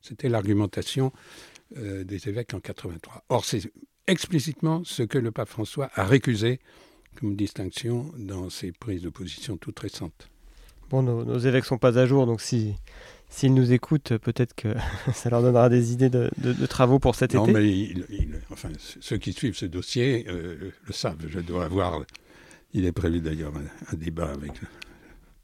C'était 0.01 0.29
l'argumentation 0.29 1.12
euh, 1.77 2.03
des 2.03 2.29
évêques 2.29 2.53
en 2.53 2.60
83. 2.60 3.24
Or, 3.29 3.44
c'est 3.44 3.62
explicitement 4.06 4.84
ce 4.86 5.03
que 5.03 5.17
le 5.17 5.32
pape 5.32 5.50
François 5.50 5.89
a 5.96 6.06
récusé 6.06 6.60
comme 7.20 7.36
distinction 7.36 8.12
dans 8.18 8.50
ses 8.50 8.72
prises 8.72 9.02
de 9.02 9.10
position 9.10 9.58
toutes 9.58 9.80
récentes. 9.80 10.30
Bon, 10.90 11.02
nos, 11.04 11.26
nos 11.26 11.38
évêques 11.40 11.66
sont 11.66 11.78
pas 11.78 11.98
à 12.00 12.06
jour, 12.06 12.26
donc 12.26 12.40
si 12.42 12.74
s'ils 13.30 13.54
nous 13.54 13.74
écoutent, 13.74 14.18
peut-être 14.18 14.54
que 14.56 14.70
ça 15.14 15.30
leur 15.30 15.42
donnera 15.42 15.68
des 15.70 15.92
idées 15.92 16.10
de, 16.10 16.30
de- 16.38 16.54
de 16.54 16.66
travaux 16.66 16.98
pour 17.00 17.16
cet 17.16 17.34
non, 17.34 17.44
été. 17.44 17.54
mais 17.54 17.68
il- 17.70 18.06
il- 18.10 18.40
enfin, 18.52 18.70
ceux 18.78 19.18
qui 19.18 19.34
suivent 19.34 19.58
ce 19.58 19.66
dossier 19.66 20.26
euh, 20.30 20.72
le 20.86 20.94
savent. 20.94 21.18
Je 21.28 21.40
dois 21.40 21.66
avoir. 21.66 22.04
Il 22.74 22.86
est 22.86 22.92
prévu 22.94 23.20
d'ailleurs 23.20 23.54
un, 23.56 23.94
un 23.94 23.98
débat 23.98 24.30
avec 24.32 24.52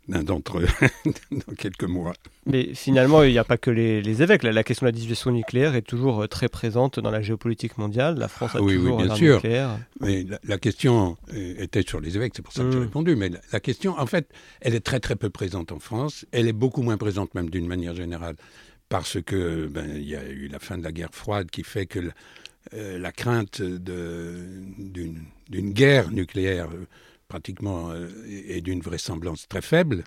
l'un 0.10 0.24
d'entre 0.24 0.60
eux 0.60 0.68
dans 1.32 1.54
quelques 1.56 1.84
mois. 1.86 2.14
Mais 2.46 2.74
finalement, 2.74 3.24
il 3.24 3.32
n'y 3.32 3.38
a 3.38 3.46
pas 3.46 3.58
que 3.58 3.72
les, 3.72 4.02
les 4.02 4.22
évêques. 4.22 4.44
La, 4.44 4.64
question 4.64 4.86
de 4.86 4.90
la 4.90 4.92
dissuasion 4.92 5.32
nucléaire 5.32 5.76
est 5.76 5.82
toujours 5.82 6.24
euh, 6.24 6.28
très 6.28 6.50
présente 6.50 7.00
dans 7.00 7.12
la 7.12 7.22
géopolitique 7.22 7.78
mondiale. 7.78 8.18
La 8.20 8.28
France 8.28 8.54
a 8.56 8.60
Ah 8.60 8.62
oui, 8.62 8.74
oui, 8.76 8.82
toujours 8.82 8.98
bien 8.98 9.10
un 9.12 9.16
sûr. 9.16 9.36
nucléaire. 9.36 9.78
Mais 10.02 10.24
la, 10.24 10.40
la 10.44 10.58
question 10.58 11.18
euh, 11.34 11.56
était 11.58 11.84
sur 11.88 12.02
les 12.02 12.18
évêques, 12.18 12.34
c'est 12.36 12.42
pour 12.42 12.52
ça 12.54 12.64
que 12.64 12.72
j'ai 12.72 12.80
Mm. 12.80 12.82
répondu. 12.82 13.16
Mais 13.16 13.30
la, 13.30 13.40
la 13.54 13.60
question, 13.62 13.98
en 13.98 14.06
fait, 14.06 14.28
elle 14.60 14.76
est 14.76 14.82
très 14.86 15.00
très 15.00 15.16
peu 15.16 15.30
présente 15.30 15.72
en 15.72 15.80
France. 15.80 16.26
Elle 16.34 16.48
est 16.50 16.54
beaucoup 16.54 16.82
moins 16.82 16.98
présente 16.98 17.34
même 17.34 17.50
d'une 17.50 17.68
manière 17.68 17.96
générale 17.96 18.36
parce 18.90 19.22
que 19.22 19.68
ben, 19.68 19.90
il 19.96 20.08
y 20.08 20.16
a 20.16 20.26
eu 20.28 20.50
la 20.50 20.60
fin 20.60 20.78
de 20.78 20.84
la 20.84 20.92
guerre 20.92 21.14
froide 21.14 21.50
qui 21.50 21.64
fait 21.64 21.86
que 21.86 22.00
euh, 22.74 23.00
la 23.00 23.12
crainte 23.12 23.62
d'une 23.62 25.24
guerre 25.72 26.12
nucléaire 26.12 26.68
pratiquement 27.34 27.90
euh, 27.90 28.10
est 28.28 28.58
est 28.58 28.62
d'une 28.62 28.82
vraisemblance 28.82 29.48
très 29.48 29.64
faible. 29.64 30.04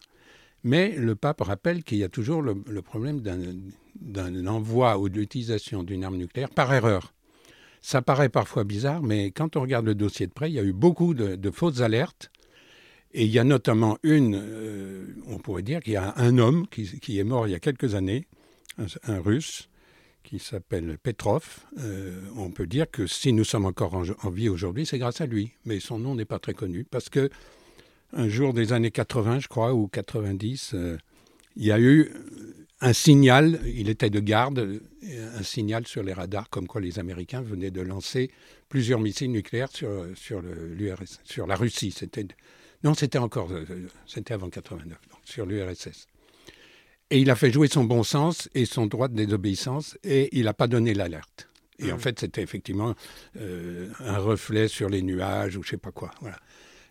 Mais 0.62 0.94
le 0.96 1.16
pape 1.16 1.40
rappelle 1.40 1.82
qu'il 1.82 1.98
y 1.98 2.04
a 2.04 2.08
toujours 2.08 2.40
le, 2.40 2.82
problème 2.82 3.20
d'un 3.20 4.46
envoi 4.46 4.98
ou 4.98 5.08
de 5.08 5.16
l'utilisation 5.18 5.82
d'une 5.82 6.04
arme 6.04 6.18
nucléaire 6.18 6.50
par 6.50 6.72
erreur. 6.72 7.12
Ça 7.82 8.00
paraît 8.00 8.28
parfois 8.28 8.62
bizarre, 8.62 9.02
mais 9.02 9.32
quand 9.32 9.56
on 9.56 9.60
regarde 9.60 9.86
le 9.86 9.96
dossier 9.96 10.26
de 10.28 10.32
près, 10.32 10.50
il 10.50 10.54
y 10.54 10.60
a 10.60 10.62
eu 10.62 10.72
beaucoup 10.72 11.14
de, 11.14 11.50
fausses 11.50 11.80
alertes. 11.80 12.30
Et 13.12 13.24
il 13.24 13.30
y 13.30 13.40
a 13.40 13.44
notamment 13.44 13.98
une, 14.04 14.36
euh, 14.40 15.06
on 15.26 15.38
pourrait 15.38 15.62
dire 15.62 15.80
qu'il 15.80 15.94
y 15.94 15.96
a 15.96 16.14
un 16.16 16.38
homme 16.38 16.66
qui, 16.68 17.00
qui 17.00 17.18
est 17.18 17.24
mort 17.24 17.48
il 17.48 17.52
y 17.52 17.56
a 17.56 17.60
quelques 17.60 17.94
années, 17.96 18.26
un 19.04 19.20
russe, 19.20 19.68
qui 20.26 20.38
s'appelle 20.40 20.98
Petrov. 21.02 21.60
Euh, 21.78 22.20
on 22.36 22.50
peut 22.50 22.66
dire 22.66 22.90
que 22.90 23.06
si 23.06 23.32
nous 23.32 23.44
sommes 23.44 23.64
encore 23.64 23.94
en, 23.94 24.30
vie 24.30 24.48
aujourd'hui, 24.48 24.84
c'est 24.84 24.98
grâce 24.98 25.20
à 25.20 25.26
lui. 25.26 25.52
Mais 25.64 25.78
son 25.80 25.98
nom 25.98 26.14
n'est 26.14 26.24
pas 26.24 26.40
très 26.40 26.52
connu 26.52 26.84
parce 26.84 27.08
que 27.08 27.30
un 28.12 28.28
jour 28.28 28.52
des 28.52 28.72
années 28.72 28.90
80, 28.90 29.40
je 29.40 29.48
crois, 29.48 29.72
ou 29.72 29.88
90, 29.88 30.72
euh, 30.74 30.98
il 31.56 31.64
y 31.64 31.72
a 31.72 31.78
eu 31.80 32.10
un 32.80 32.92
signal, 32.92 33.60
il 33.64 33.88
était 33.88 34.10
de 34.10 34.20
garde, 34.20 34.80
un 35.02 35.42
signal 35.42 35.86
sur 35.86 36.02
les 36.02 36.12
radars 36.12 36.50
comme 36.50 36.66
quoi 36.66 36.80
les 36.80 36.98
Américains 36.98 37.40
venaient 37.40 37.70
de 37.70 37.80
lancer 37.80 38.30
plusieurs 38.68 39.00
missiles 39.00 39.30
nucléaires 39.30 39.70
sur, 39.70 40.36
la 41.46 41.56
Russie. 41.56 41.94
Non, 42.84 42.94
c'était 42.94 43.18
encore, 43.18 43.50
euh, 43.52 43.64
c'était 44.06 44.34
avant 44.34 44.50
89, 44.50 44.98
donc 45.10 45.20
sur 45.24 45.46
l'URSS. 45.46 46.08
Et 47.10 47.20
il 47.20 47.30
a 47.30 47.36
fait 47.36 47.52
jouer 47.52 47.68
son 47.68 47.84
bon 47.84 48.02
sens 48.02 48.48
et 48.54 48.64
son 48.66 48.86
droit 48.86 49.08
de 49.08 49.14
désobéissance 49.14 49.96
et 50.02 50.28
il 50.36 50.44
n'a 50.44 50.54
pas 50.54 50.66
donné 50.66 50.92
l'alerte. 50.92 51.48
Et 51.78 51.92
en 51.92 51.98
fait, 51.98 52.18
c'était 52.18 52.42
effectivement 52.42 52.94
euh, 53.36 53.90
un 54.00 54.18
reflet 54.18 54.66
sur 54.66 54.88
les 54.88 55.02
nuages 55.02 55.56
ou 55.56 55.62
je 55.62 55.70
sais 55.70 55.76
pas 55.76 55.92
quoi. 55.92 56.10
Voilà. 56.20 56.38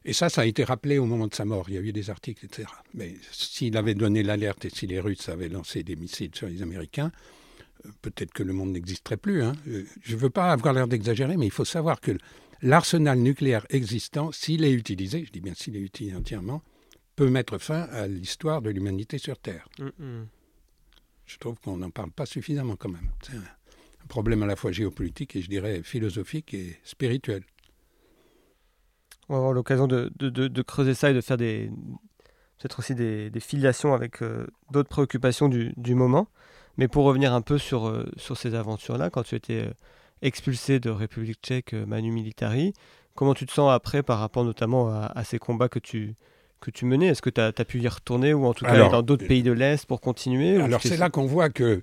Et 0.05 0.13
ça, 0.13 0.29
ça 0.29 0.41
a 0.41 0.45
été 0.45 0.63
rappelé 0.63 0.99
au 0.99 1.05
moment 1.05 1.25
de 1.27 1.33
sa 1.33 1.43
mort. 1.43 1.65
Il 1.69 1.73
y 1.73 1.77
a 1.79 1.81
eu 1.81 1.91
des 1.91 2.11
articles, 2.11 2.45
etc. 2.45 2.67
Mais 2.93 3.15
s'il 3.31 3.75
avait 3.75 3.95
donné 3.95 4.21
l'alerte 4.21 4.63
et 4.65 4.69
si 4.69 4.85
les 4.85 4.99
Russes 4.99 5.27
avaient 5.27 5.49
lancé 5.49 5.81
des 5.81 5.95
missiles 5.95 6.29
sur 6.35 6.47
les 6.47 6.61
Américains, 6.61 7.11
euh, 7.85 7.89
peut-être 8.03 8.31
que 8.31 8.43
le 8.43 8.53
monde 8.53 8.71
n'existerait 8.71 9.17
plus. 9.17 9.41
hein. 9.41 9.53
Euh, 9.67 9.83
Je 10.03 10.15
ne 10.15 10.19
veux 10.19 10.29
pas 10.29 10.51
avoir 10.51 10.73
l'air 10.75 10.87
d'exagérer, 10.87 11.35
mais 11.35 11.47
il 11.47 11.51
faut 11.51 11.65
savoir 11.65 11.99
que 11.99 12.11
l'arsenal 12.61 13.17
nucléaire 13.17 13.65
existant, 13.71 14.31
s'il 14.31 14.63
est 14.63 14.71
utilisé, 14.71 15.25
je 15.25 15.31
dis 15.31 15.41
bien 15.41 15.55
s'il 15.55 15.75
est 15.75 15.81
utilisé 15.81 16.15
entièrement, 16.15 16.61
peut 17.15 17.29
mettre 17.29 17.57
fin 17.57 17.81
à 17.91 18.07
l'histoire 18.07 18.61
de 18.61 18.69
l'humanité 18.69 19.17
sur 19.17 19.37
Terre. 19.37 19.67
Je 21.25 21.37
trouve 21.37 21.59
qu'on 21.59 21.77
n'en 21.77 21.89
parle 21.89 22.11
pas 22.11 22.25
suffisamment 22.25 22.75
quand 22.75 22.89
même. 22.89 23.09
C'est 23.23 23.35
un 23.37 24.07
problème 24.07 24.43
à 24.43 24.45
la 24.45 24.55
fois 24.55 24.71
géopolitique 24.71 25.35
et 25.35 25.41
je 25.41 25.49
dirais 25.49 25.81
philosophique 25.83 26.53
et 26.53 26.79
spirituel. 26.83 27.43
On 29.29 29.33
va 29.33 29.37
avoir 29.39 29.53
l'occasion 29.53 29.87
de, 29.87 30.11
de- 30.17 30.29
de- 30.29 30.47
de 30.47 30.61
creuser 30.61 30.93
ça 30.93 31.09
et 31.09 31.13
de 31.13 31.21
faire 31.21 31.37
des 31.37 31.71
peut-être 32.59 32.79
aussi 32.79 32.95
des, 32.95 33.29
des 33.29 33.39
filiations 33.39 33.93
avec 33.93 34.21
euh, 34.21 34.45
d'autres 34.71 34.87
préoccupations 34.89 35.49
du, 35.49 35.73
du 35.77 35.93
moment. 35.95 36.27
Mais 36.77 36.87
pour 36.87 37.03
revenir 37.05 37.33
un 37.33 37.41
peu 37.41 37.57
sur, 37.57 37.87
euh, 37.87 38.05
sur 38.17 38.37
ces 38.37 38.53
aventures-là, 38.55 39.09
quand 39.09 39.23
tu 39.23 39.35
étais 39.35 39.65
euh, 39.67 39.73
expulsé 40.21 40.79
de 40.79 40.89
République 40.89 41.39
tchèque 41.41 41.73
euh, 41.73 41.85
Manu 41.85 42.11
Militari, 42.11 42.73
comment 43.13 43.33
tu 43.33 43.45
te 43.45 43.51
sens 43.51 43.71
après 43.73 44.03
par 44.03 44.19
rapport 44.19 44.45
notamment 44.45 44.89
à, 44.89 45.05
à 45.15 45.23
ces 45.23 45.37
combats 45.39 45.69
que 45.69 45.79
tu, 45.79 46.15
que 46.65 46.71
tu 46.71 46.85
menais 46.85 47.07
Est-ce 47.07 47.21
que 47.21 47.29
tu 47.29 47.39
as, 47.41 47.51
pu 47.53 47.79
y 47.79 47.87
retourner 47.87 48.33
ou 48.33 48.45
en 48.45 48.53
tout 48.53 48.65
cas 48.65 48.71
Alors, 48.71 48.91
dans 48.91 49.01
d'autres 49.01 49.25
euh, 49.25 49.27
pays 49.27 49.43
de 49.43 49.51
l'Est 49.51 49.85
pour 49.85 50.01
continuer 50.01 50.57
Alors 50.61 50.81
c'est 50.81 50.97
là 50.97 51.09
qu'on 51.09 51.25
voit 51.25 51.49
que 51.49 51.81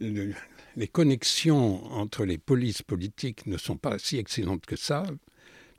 le- 0.00 0.32
les 0.76 0.88
connexions 0.88 1.84
entre 1.92 2.24
les 2.26 2.36
polices 2.38 2.82
politiques 2.82 3.46
ne 3.46 3.56
sont 3.56 3.76
pas 3.76 3.98
si 3.98 4.18
excellentes 4.18 4.66
que 4.66 4.76
ça, 4.76 5.04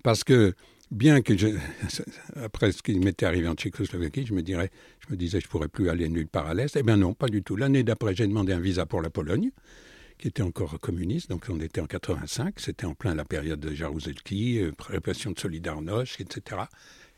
parce 0.04 0.24
que 0.24 0.56
bien 0.89 1.22
que 1.22 1.38
je, 1.38 1.50
après 2.44 2.72
ce 2.72 2.82
qui 2.82 2.98
m'était 2.98 3.25
arrivé 3.25 3.48
en 3.48 3.54
Tchécoslovaquie, 3.54 4.25
je 4.25 4.34
me 4.34 4.42
dirais, 4.42 4.72
je 5.08 5.13
me 5.13 5.18
disais, 5.18 5.39
je 5.39 5.48
pourrais 5.48 5.68
plus 5.68 5.89
aller 5.89 6.10
nulle 6.10 6.27
part 6.27 6.48
à 6.48 6.54
l'est. 6.54 6.75
Eh 6.75 6.84
bien 6.84 6.98
non, 6.98 7.13
pas 7.13 7.27
du 7.27 7.44
tout. 7.44 7.56
L'année 7.56 7.84
d'après, 7.84 8.16
j'ai 8.16 8.25
demandé 8.25 8.54
un 8.54 8.60
visa 8.60 8.86
pour 8.86 9.01
la 9.01 9.10
Pologne, 9.10 9.51
qui 10.18 10.30
était 10.30 10.42
encore 10.42 10.80
communiste. 10.80 11.30
Donc 11.30 11.46
on 11.50 11.60
était 11.60 11.82
en 11.82 11.86
85. 11.86 12.56
C'était 12.60 12.86
en 12.86 12.96
plein 12.96 13.13
la 13.13 13.25
période 13.25 13.60
de 13.60 13.74
Jaruzelski, 13.75 14.60
euh, 14.60 14.72
répression 14.80 15.30
de 15.32 15.39
Solidarność, 15.39 16.20
etc. 16.22 16.62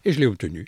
Et 0.03 0.11
je 0.11 0.19
l'ai 0.19 0.25
obtenu. 0.25 0.65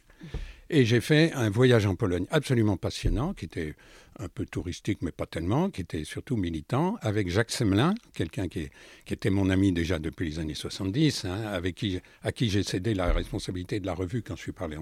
Et 0.73 0.85
j'ai 0.85 1.01
fait 1.01 1.33
un 1.33 1.49
voyage 1.49 1.85
en 1.85 1.95
Pologne 1.95 2.25
absolument 2.31 2.77
passionnant, 2.77 3.33
qui 3.33 3.43
était 3.43 3.75
un 4.17 4.29
peu 4.29 4.45
touristique, 4.45 4.99
mais 5.01 5.11
pas 5.11 5.25
tellement, 5.25 5.69
qui 5.69 5.81
était 5.81 6.05
surtout 6.05 6.37
militant, 6.37 6.97
avec 7.01 7.29
Jacques 7.29 7.51
Semelin, 7.51 7.93
quelqu'un 8.13 8.47
qui, 8.47 8.69
était 9.09 9.29
mon 9.29 9.49
ami 9.49 9.73
déjà 9.73 9.99
depuis 9.99 10.29
les 10.29 10.39
années 10.39 10.53
70, 10.53 11.25
hein, 11.25 11.43
avec 11.47 11.75
qui, 11.75 11.99
à 12.23 12.31
qui 12.31 12.49
j'ai 12.49 12.63
cédé 12.63 12.93
la 12.93 13.11
responsabilité 13.11 13.81
de 13.81 13.85
la 13.85 13.93
revue 13.93 14.21
quand 14.21 14.37
je 14.37 14.43
suis, 14.43 14.53
parlé 14.53 14.77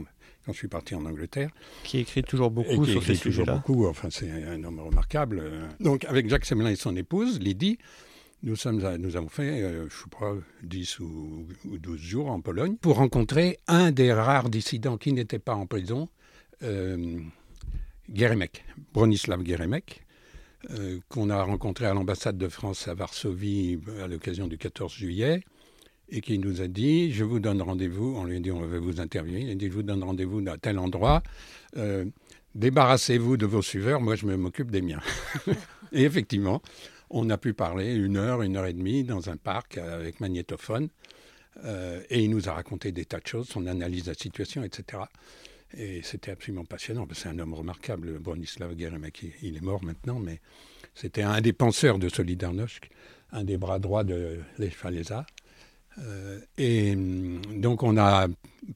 quand 0.45 0.53
je 0.53 0.57
suis 0.59 0.67
parti 0.67 0.93
en 0.93 1.05
Angleterre. 1.05 1.49
Qui 1.83 1.97
écrit 1.97 2.21
toujours 2.21 2.51
beaucoup 2.51 2.85
sur 2.85 3.01
ces 3.01 3.15
sujets-là. 3.15 3.55
beaucoup, 3.55 3.87
enfin 3.87 4.09
c'est 4.11 4.29
un 4.29 4.63
homme 4.63 4.81
remarquable. 4.81 5.41
Donc 5.79 6.05
avec 6.05 6.29
Jacques 6.29 6.45
Semelin 6.45 6.69
et 6.69 6.75
son 6.75 6.95
épouse, 6.95 7.39
Lydie, 7.39 7.79
nous, 8.43 9.15
avons 9.17 9.29
fait, 9.29 9.61
euh, 9.61 9.79
je 9.79 9.83
ne 9.83 9.89
sais 9.89 10.17
pas, 10.17 10.33
10 10.63 10.99
ou, 10.99 11.47
12 11.65 11.99
jours 11.99 12.31
en 12.31 12.39
Pologne 12.39 12.75
pour 12.79 12.95
rencontrer 12.95 13.57
un 13.67 13.91
des 13.91 14.13
rares 14.13 14.49
dissidents 14.49 14.97
qui 14.97 15.11
n'était 15.11 15.39
pas 15.39 15.55
en 15.55 15.65
prison, 15.65 16.07
euh, 16.63 17.19
Bronislav 18.93 19.45
Geremek, 19.45 20.03
euh, 20.71 20.99
qu'on 21.09 21.29
a 21.29 21.43
rencontré 21.43 21.85
à 21.85 21.93
l'ambassade 21.93 22.37
de 22.37 22.47
France 22.47 22.87
à 22.87 22.93
Varsovie 22.93 23.79
à 24.01 24.07
l'occasion 24.07 24.47
du 24.47 24.57
14 24.57 24.93
juillet 24.93 25.43
et 26.09 26.21
qui 26.21 26.39
nous 26.39 26.61
a 26.61 26.67
dit 26.67 27.11
Je 27.11 27.23
vous 27.23 27.39
donne 27.39 27.61
rendez-vous. 27.61 28.15
On 28.17 28.23
lui 28.23 28.37
a 28.37 28.39
dit 28.39 28.51
On 28.51 28.65
va 28.65 28.79
vous 28.79 28.99
interviewer. 28.99 29.41
Il 29.41 29.51
a 29.51 29.55
dit 29.55 29.67
Je 29.67 29.73
vous 29.73 29.83
donne 29.83 30.03
rendez-vous 30.03 30.43
à 30.49 30.57
tel 30.57 30.79
endroit. 30.79 31.21
Débarrassez-vous 32.55 33.37
de 33.37 33.45
vos 33.45 33.61
suiveurs. 33.61 34.01
Moi, 34.01 34.15
je 34.15 34.25
m'occupe 34.25 34.71
des 34.71 34.81
miens. 34.81 35.01
et 35.91 36.03
effectivement, 36.03 36.61
on 37.09 37.29
a 37.29 37.37
pu 37.37 37.53
parler 37.53 37.93
une 37.93 38.17
heure, 38.17 38.41
une 38.41 38.57
heure 38.57 38.65
et 38.65 38.73
demie 38.73 39.03
dans 39.03 39.29
un 39.29 39.37
parc 39.37 39.77
avec 39.77 40.19
magnétophone. 40.19 40.89
Euh, 41.65 42.01
et 42.09 42.23
il 42.23 42.29
nous 42.29 42.47
a 42.47 42.53
raconté 42.53 42.91
des 42.91 43.05
tas 43.05 43.19
de 43.19 43.27
choses, 43.27 43.47
son 43.49 43.67
analyse 43.67 44.03
de 44.03 44.11
la 44.11 44.15
situation, 44.15 44.63
etc. 44.63 45.03
Et 45.73 46.01
c'était 46.03 46.31
absolument 46.31 46.65
passionnant. 46.65 47.07
C'est 47.13 47.29
un 47.29 47.39
homme 47.39 47.53
remarquable, 47.53 48.19
Bronislav 48.19 48.77
Geremek. 48.77 49.25
Il 49.41 49.57
est 49.57 49.61
mort 49.61 49.83
maintenant, 49.83 50.19
mais 50.19 50.39
c'était 50.95 51.21
un 51.21 51.41
des 51.41 51.53
penseurs 51.53 51.99
de 51.99 52.09
Solidarność, 52.09 52.89
un 53.31 53.43
des 53.43 53.57
bras 53.57 53.79
droits 53.79 54.03
de 54.03 54.39
Lech 54.57 54.75
euh, 55.97 56.39
et 56.57 56.93
hum, 56.93 57.41
donc, 57.55 57.83
on 57.83 57.93
n'a 57.93 58.27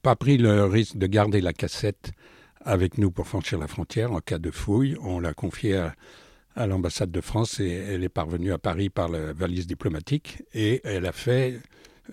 pas 0.02 0.16
pris 0.16 0.38
le 0.38 0.66
risque 0.66 0.98
de 0.98 1.08
garder 1.08 1.42
la 1.42 1.54
cassette 1.54 2.12
avec 2.62 2.98
nous 2.98 3.12
pour 3.12 3.28
franchir 3.28 3.60
la 3.60 3.68
frontière 3.68 4.12
en 4.12 4.20
cas 4.20 4.40
de 4.40 4.52
fouille. 4.52 4.98
On 5.02 5.20
l'a 5.20 5.34
confiée 5.34 5.78
à 5.78 5.96
à 6.56 6.68
l'ambassade 6.68 7.12
de 7.12 7.22
France 7.22 7.60
et 7.60 7.70
elle 7.70 8.04
est 8.04 8.10
parvenue 8.10 8.52
à 8.52 8.58
Paris 8.58 8.90
par 8.90 9.10
la 9.10 9.34
valise 9.34 9.68
diplomatique 9.68 10.44
et 10.54 10.82
elle 10.84 11.06
a 11.06 11.12
fait 11.12 11.60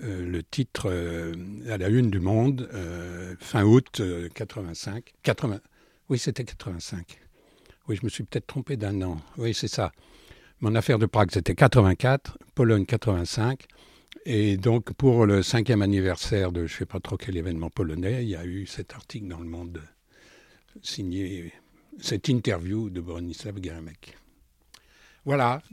euh, 0.02 0.24
le 0.24 0.42
titre 0.42 0.88
euh, 0.88 1.34
à 1.68 1.76
la 1.76 1.88
une 1.88 2.10
du 2.10 2.20
Monde 2.20 2.68
euh, 2.72 3.34
fin 3.40 3.64
août 3.64 4.00
85. 4.34 5.12
80, 5.22 5.60
oui, 6.08 6.18
c'était 6.18 6.44
85. 6.44 7.18
Oui, 7.88 7.96
je 7.96 8.04
me 8.04 8.08
suis 8.08 8.24
peut-être 8.24 8.46
trompé 8.46 8.76
d'un 8.76 9.02
an. 9.02 9.20
Oui, 9.36 9.52
c'est 9.52 9.68
ça. 9.68 9.92
Mon 10.60 10.74
affaire 10.74 10.98
de 10.98 11.06
Prague, 11.06 11.30
c'était 11.32 11.54
84, 11.54 12.38
Pologne 12.54 12.86
85. 12.86 13.64
Et 14.26 14.56
donc, 14.58 14.92
pour 14.92 15.26
le 15.26 15.42
cinquième 15.42 15.82
anniversaire 15.82 16.52
de 16.52 16.66
je 16.66 16.74
ne 16.74 16.78
sais 16.78 16.86
pas 16.86 17.00
trop 17.00 17.16
quel 17.16 17.36
événement 17.36 17.70
polonais, 17.70 18.22
il 18.22 18.28
y 18.28 18.36
a 18.36 18.44
eu 18.44 18.66
cet 18.66 18.92
article 18.94 19.26
dans 19.28 19.40
le 19.40 19.46
Monde 19.46 19.80
signé, 20.82 21.52
cette 22.00 22.28
interview 22.28 22.90
de 22.90 23.00
Bronislav 23.00 23.60
Geremek. 23.62 24.19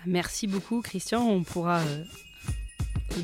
Merci 0.05 0.47
beaucoup, 0.47 0.81
Christian. 0.81 1.21
On 1.21 1.43
pourra 1.43 1.79
euh, 1.79 2.03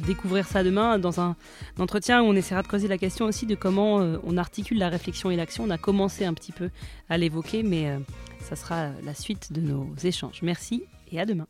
découvrir 0.05 0.47
ça 0.47 0.63
demain 0.63 0.99
dans 0.99 1.19
un, 1.19 1.35
entretien 1.79 2.21
où 2.21 2.25
on 2.25 2.33
essaiera 2.35 2.61
de 2.61 2.67
creuser 2.67 2.87
la 2.87 2.97
question 2.97 3.25
aussi 3.25 3.45
de 3.45 3.55
comment 3.55 4.01
euh, 4.01 4.17
on 4.23 4.37
articule 4.37 4.77
la 4.77 4.89
réflexion 4.89 5.31
et 5.31 5.35
l'action. 5.35 5.63
On 5.63 5.69
a 5.69 5.77
commencé 5.77 6.25
un 6.25 6.33
petit 6.33 6.51
peu 6.51 6.69
à 7.09 7.17
l'évoquer, 7.17 7.63
mais 7.63 7.89
euh, 7.89 7.99
ça 8.41 8.55
sera 8.55 8.89
la 9.03 9.13
suite 9.13 9.53
de 9.53 9.61
nos 9.61 9.87
échanges. 10.03 10.41
Merci 10.41 10.83
et 11.11 11.19
à 11.19 11.25
demain. 11.25 11.47